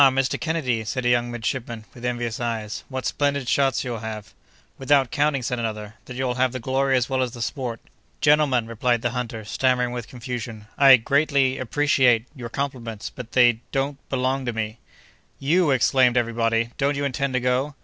[0.09, 0.39] Mr.
[0.41, 4.33] Kennedy," said a young midshipman, with envious eyes, "what splendid shots you'll have!"
[4.79, 7.79] "Without counting," said another, "that you'll have the glory as well as the sport!"
[8.19, 14.79] "Gentlemen," replied the hunter, stammering with confusion, "I greatly—appreciate—your compliments—but they—don't—belong to me."
[15.37, 17.75] "You!" exclaimed every body, "don't you intend to go?"